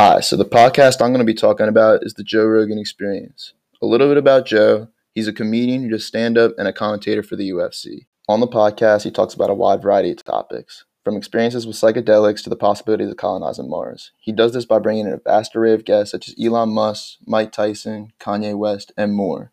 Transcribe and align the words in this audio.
Hi, 0.00 0.20
so 0.20 0.36
the 0.36 0.44
podcast 0.44 1.02
I'm 1.02 1.10
going 1.10 1.18
to 1.18 1.24
be 1.24 1.34
talking 1.34 1.66
about 1.66 2.04
is 2.04 2.14
the 2.14 2.22
Joe 2.22 2.44
Rogan 2.44 2.78
Experience. 2.78 3.54
A 3.82 3.86
little 3.86 4.06
bit 4.06 4.16
about 4.16 4.46
Joe. 4.46 4.86
He's 5.12 5.26
a 5.26 5.32
comedian 5.32 5.90
who 5.90 5.98
stand 5.98 6.38
up 6.38 6.52
and 6.56 6.68
a 6.68 6.72
commentator 6.72 7.20
for 7.20 7.34
the 7.34 7.50
UFC. 7.50 8.06
On 8.28 8.38
the 8.38 8.46
podcast, 8.46 9.02
he 9.02 9.10
talks 9.10 9.34
about 9.34 9.50
a 9.50 9.54
wide 9.54 9.82
variety 9.82 10.12
of 10.12 10.22
topics, 10.22 10.84
from 11.02 11.16
experiences 11.16 11.66
with 11.66 11.74
psychedelics 11.74 12.44
to 12.44 12.48
the 12.48 12.54
possibilities 12.54 13.10
of 13.10 13.16
colonizing 13.16 13.68
Mars. 13.68 14.12
He 14.20 14.30
does 14.30 14.52
this 14.52 14.64
by 14.64 14.78
bringing 14.78 15.08
in 15.08 15.14
a 15.14 15.16
vast 15.16 15.56
array 15.56 15.72
of 15.72 15.84
guests 15.84 16.12
such 16.12 16.28
as 16.28 16.36
Elon 16.40 16.68
Musk, 16.68 17.16
Mike 17.26 17.50
Tyson, 17.50 18.12
Kanye 18.20 18.56
West, 18.56 18.92
and 18.96 19.14
more. 19.14 19.50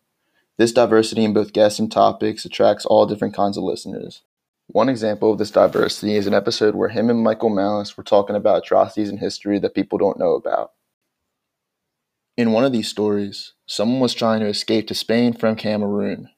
This 0.58 0.70
diversity 0.70 1.24
in 1.24 1.32
both 1.32 1.52
guests 1.52 1.80
and 1.80 1.90
topics 1.90 2.44
attracts 2.44 2.86
all 2.86 3.04
different 3.04 3.34
kinds 3.34 3.56
of 3.56 3.64
listeners. 3.64 4.22
One 4.68 4.88
example 4.88 5.32
of 5.32 5.38
this 5.38 5.50
diversity 5.50 6.16
is 6.16 6.26
an 6.26 6.34
episode 6.34 6.74
where 6.74 6.88
him 6.88 7.08
and 7.08 7.22
Michael 7.22 7.50
Malice 7.50 7.96
were 7.96 8.02
talking 8.02 8.36
about 8.36 8.64
atrocities 8.64 9.08
in 9.08 9.18
history 9.18 9.58
that 9.60 9.74
people 9.74 9.96
don't 9.96 10.18
know 10.18 10.34
about. 10.34 10.72
In 12.36 12.52
one 12.52 12.64
of 12.64 12.72
these 12.72 12.88
stories, 12.88 13.54
someone 13.66 14.00
was 14.00 14.12
trying 14.12 14.40
to 14.40 14.46
escape 14.46 14.88
to 14.88 14.94
Spain 14.94 15.32
from 15.32 15.56
Cameroon. 15.56 16.28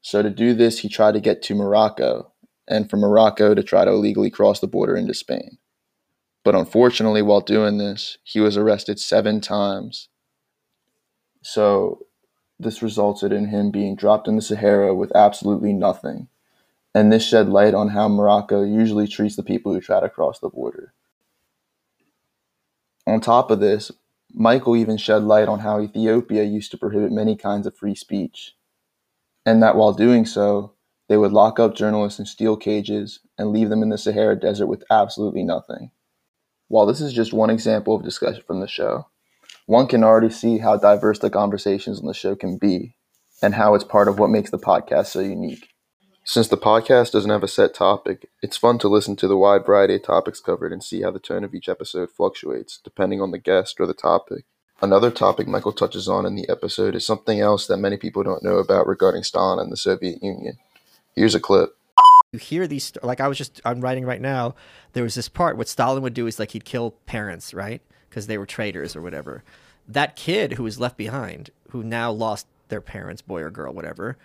So 0.00 0.22
to 0.22 0.30
do 0.30 0.54
this, 0.54 0.78
he 0.78 0.88
tried 0.88 1.12
to 1.12 1.20
get 1.20 1.42
to 1.42 1.54
Morocco, 1.54 2.32
and 2.68 2.88
from 2.88 3.00
Morocco 3.00 3.54
to 3.54 3.62
try 3.62 3.84
to 3.84 3.90
illegally 3.90 4.30
cross 4.30 4.60
the 4.60 4.66
border 4.66 4.96
into 4.96 5.12
Spain. 5.12 5.58
But 6.44 6.54
unfortunately, 6.54 7.22
while 7.22 7.40
doing 7.40 7.78
this, 7.78 8.16
he 8.22 8.40
was 8.40 8.56
arrested 8.56 8.98
seven 9.00 9.40
times. 9.40 10.08
So 11.42 12.06
this 12.58 12.82
resulted 12.82 13.32
in 13.32 13.48
him 13.48 13.70
being 13.70 13.96
dropped 13.96 14.28
in 14.28 14.36
the 14.36 14.42
Sahara 14.42 14.94
with 14.94 15.14
absolutely 15.14 15.72
nothing 15.72 16.28
and 16.94 17.12
this 17.12 17.26
shed 17.26 17.48
light 17.48 17.74
on 17.74 17.88
how 17.88 18.08
Morocco 18.08 18.62
usually 18.62 19.08
treats 19.08 19.36
the 19.36 19.42
people 19.42 19.72
who 19.72 19.80
try 19.80 20.00
to 20.00 20.08
cross 20.08 20.38
the 20.38 20.48
border. 20.48 20.92
On 23.06 23.20
top 23.20 23.50
of 23.50 23.60
this, 23.60 23.90
Michael 24.32 24.76
even 24.76 24.96
shed 24.96 25.24
light 25.24 25.48
on 25.48 25.60
how 25.60 25.80
Ethiopia 25.80 26.44
used 26.44 26.70
to 26.70 26.78
prohibit 26.78 27.12
many 27.12 27.36
kinds 27.36 27.66
of 27.66 27.76
free 27.76 27.94
speech, 27.94 28.54
and 29.44 29.62
that 29.62 29.76
while 29.76 29.92
doing 29.92 30.24
so, 30.24 30.72
they 31.08 31.16
would 31.16 31.32
lock 31.32 31.58
up 31.58 31.74
journalists 31.74 32.18
in 32.18 32.26
steel 32.26 32.56
cages 32.56 33.20
and 33.36 33.50
leave 33.50 33.68
them 33.68 33.82
in 33.82 33.90
the 33.90 33.98
Sahara 33.98 34.38
Desert 34.38 34.66
with 34.66 34.84
absolutely 34.90 35.42
nothing. 35.42 35.90
While 36.68 36.86
this 36.86 37.00
is 37.00 37.12
just 37.12 37.34
one 37.34 37.50
example 37.50 37.94
of 37.94 38.04
discussion 38.04 38.42
from 38.46 38.60
the 38.60 38.68
show, 38.68 39.08
one 39.66 39.86
can 39.86 40.04
already 40.04 40.30
see 40.30 40.58
how 40.58 40.76
diverse 40.76 41.18
the 41.18 41.28
conversations 41.28 42.00
on 42.00 42.06
the 42.06 42.14
show 42.14 42.34
can 42.34 42.56
be 42.56 42.94
and 43.42 43.54
how 43.54 43.74
it's 43.74 43.84
part 43.84 44.08
of 44.08 44.18
what 44.18 44.30
makes 44.30 44.50
the 44.50 44.58
podcast 44.58 45.06
so 45.06 45.20
unique. 45.20 45.71
Since 46.24 46.46
the 46.46 46.56
podcast 46.56 47.10
doesn't 47.10 47.32
have 47.32 47.42
a 47.42 47.48
set 47.48 47.74
topic, 47.74 48.30
it's 48.42 48.56
fun 48.56 48.78
to 48.78 48.88
listen 48.88 49.16
to 49.16 49.26
the 49.26 49.36
wide 49.36 49.66
variety 49.66 49.96
of 49.96 50.04
topics 50.04 50.38
covered 50.38 50.72
and 50.72 50.82
see 50.82 51.02
how 51.02 51.10
the 51.10 51.18
tone 51.18 51.42
of 51.42 51.52
each 51.52 51.68
episode 51.68 52.10
fluctuates, 52.10 52.78
depending 52.84 53.20
on 53.20 53.32
the 53.32 53.38
guest 53.38 53.80
or 53.80 53.86
the 53.86 53.94
topic. 53.94 54.44
Another 54.80 55.10
topic 55.10 55.48
Michael 55.48 55.72
touches 55.72 56.08
on 56.08 56.24
in 56.24 56.36
the 56.36 56.48
episode 56.48 56.94
is 56.94 57.04
something 57.04 57.40
else 57.40 57.66
that 57.66 57.78
many 57.78 57.96
people 57.96 58.22
don't 58.22 58.44
know 58.44 58.58
about 58.58 58.86
regarding 58.86 59.24
Stalin 59.24 59.58
and 59.58 59.72
the 59.72 59.76
Soviet 59.76 60.22
Union. 60.22 60.58
Here's 61.16 61.34
a 61.34 61.40
clip. 61.40 61.76
You 62.30 62.38
hear 62.38 62.68
these, 62.68 62.92
like 63.02 63.20
I 63.20 63.26
was 63.26 63.36
just, 63.36 63.60
I'm 63.64 63.80
writing 63.80 64.04
right 64.06 64.20
now, 64.20 64.54
there 64.92 65.02
was 65.02 65.16
this 65.16 65.28
part, 65.28 65.56
what 65.56 65.68
Stalin 65.68 66.04
would 66.04 66.14
do 66.14 66.28
is 66.28 66.38
like 66.38 66.52
he'd 66.52 66.64
kill 66.64 66.92
parents, 67.04 67.52
right? 67.52 67.82
Because 68.08 68.28
they 68.28 68.38
were 68.38 68.46
traitors 68.46 68.94
or 68.94 69.02
whatever. 69.02 69.42
That 69.88 70.14
kid 70.14 70.52
who 70.52 70.62
was 70.62 70.78
left 70.78 70.96
behind, 70.96 71.50
who 71.70 71.82
now 71.82 72.12
lost 72.12 72.46
their 72.68 72.80
parents, 72.80 73.22
boy 73.22 73.42
or 73.42 73.50
girl, 73.50 73.74
whatever, 73.74 74.16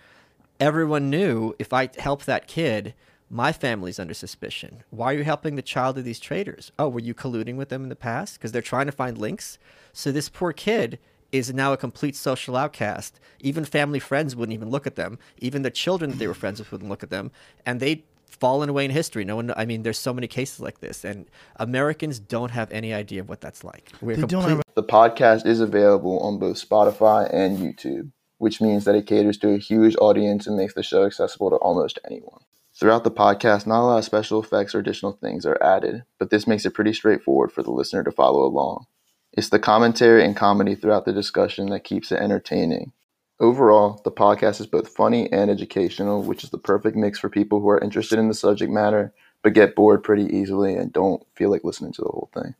everyone 0.60 1.10
knew 1.10 1.54
if 1.58 1.72
I 1.72 1.88
help 1.98 2.24
that 2.24 2.46
kid, 2.46 2.94
my 3.30 3.52
family's 3.52 3.98
under 3.98 4.14
suspicion. 4.14 4.82
Why 4.90 5.12
are 5.12 5.18
you 5.18 5.24
helping 5.24 5.56
the 5.56 5.62
child 5.62 5.98
of 5.98 6.04
these 6.04 6.20
traitors? 6.20 6.72
Oh, 6.78 6.88
were 6.88 7.00
you 7.00 7.14
colluding 7.14 7.56
with 7.56 7.68
them 7.68 7.82
in 7.82 7.88
the 7.88 7.96
past? 7.96 8.34
Because 8.34 8.52
they're 8.52 8.62
trying 8.62 8.86
to 8.86 8.92
find 8.92 9.18
links. 9.18 9.58
So 9.92 10.10
this 10.10 10.28
poor 10.28 10.52
kid 10.52 10.98
is 11.30 11.52
now 11.52 11.72
a 11.72 11.76
complete 11.76 12.16
social 12.16 12.56
outcast. 12.56 13.20
Even 13.40 13.64
family 13.64 13.98
friends 13.98 14.34
wouldn't 14.34 14.54
even 14.54 14.70
look 14.70 14.86
at 14.86 14.96
them. 14.96 15.18
Even 15.38 15.62
the 15.62 15.70
children 15.70 16.10
that 16.10 16.16
they 16.18 16.26
were 16.26 16.34
friends 16.34 16.58
with 16.58 16.72
wouldn't 16.72 16.88
look 16.88 17.02
at 17.02 17.10
them. 17.10 17.30
And 17.66 17.80
they 17.80 18.04
fallen 18.30 18.70
away 18.70 18.86
in 18.86 18.90
history. 18.90 19.24
No 19.24 19.36
one. 19.36 19.52
I 19.56 19.66
mean, 19.66 19.82
there's 19.82 19.98
so 19.98 20.14
many 20.14 20.26
cases 20.26 20.60
like 20.60 20.80
this, 20.80 21.04
and 21.04 21.26
Americans 21.56 22.18
don't 22.18 22.50
have 22.50 22.70
any 22.70 22.94
idea 22.94 23.20
of 23.20 23.28
what 23.28 23.40
that's 23.40 23.64
like. 23.64 23.90
We're 24.00 24.16
complete- 24.16 24.30
don't 24.30 24.48
have- 24.48 24.62
the 24.74 24.82
podcast 24.82 25.44
is 25.44 25.60
available 25.60 26.18
on 26.20 26.38
both 26.38 26.56
Spotify 26.56 27.28
and 27.32 27.58
YouTube 27.58 28.10
which 28.38 28.60
means 28.60 28.84
that 28.84 28.94
it 28.94 29.06
caters 29.06 29.36
to 29.38 29.50
a 29.50 29.58
huge 29.58 29.94
audience 30.00 30.46
and 30.46 30.56
makes 30.56 30.74
the 30.74 30.82
show 30.82 31.04
accessible 31.04 31.50
to 31.50 31.56
almost 31.56 31.98
anyone. 32.04 32.40
Throughout 32.74 33.04
the 33.04 33.10
podcast, 33.10 33.66
not 33.66 33.82
a 33.82 33.86
lot 33.86 33.98
of 33.98 34.04
special 34.04 34.42
effects 34.42 34.74
or 34.74 34.78
additional 34.78 35.12
things 35.12 35.44
are 35.44 35.62
added, 35.62 36.04
but 36.18 36.30
this 36.30 36.46
makes 36.46 36.64
it 36.64 36.74
pretty 36.74 36.92
straightforward 36.92 37.52
for 37.52 37.62
the 37.62 37.72
listener 37.72 38.04
to 38.04 38.12
follow 38.12 38.44
along. 38.44 38.86
It's 39.32 39.48
the 39.48 39.58
commentary 39.58 40.24
and 40.24 40.36
comedy 40.36 40.74
throughout 40.74 41.04
the 41.04 41.12
discussion 41.12 41.70
that 41.70 41.84
keeps 41.84 42.12
it 42.12 42.20
entertaining. 42.20 42.92
Overall, 43.40 44.00
the 44.04 44.10
podcast 44.10 44.60
is 44.60 44.66
both 44.66 44.88
funny 44.88 45.30
and 45.32 45.50
educational, 45.50 46.22
which 46.22 46.42
is 46.42 46.50
the 46.50 46.58
perfect 46.58 46.96
mix 46.96 47.18
for 47.18 47.28
people 47.28 47.60
who 47.60 47.68
are 47.68 47.80
interested 47.80 48.18
in 48.18 48.28
the 48.28 48.34
subject 48.34 48.72
matter 48.72 49.12
but 49.42 49.54
get 49.54 49.74
bored 49.74 50.02
pretty 50.02 50.24
easily 50.36 50.74
and 50.74 50.92
don't 50.92 51.24
feel 51.34 51.50
like 51.50 51.64
listening 51.64 51.92
to 51.92 52.02
the 52.02 52.08
whole 52.08 52.30
thing. 52.34 52.54